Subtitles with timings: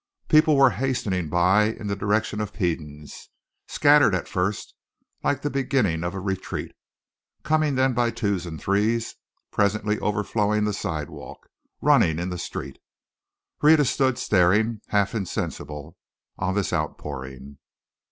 [0.29, 3.29] People were hastening by in the direction of Peden's,
[3.67, 4.73] scattered at first,
[5.23, 6.71] like the beginning of a retreat,
[7.43, 9.13] coming then by twos and threes,
[9.51, 11.47] presently overflowing the sidewalk,
[11.81, 12.79] running in the street.
[13.61, 15.97] Rhetta stood staring, half insensible,
[16.35, 17.59] on this outpouring.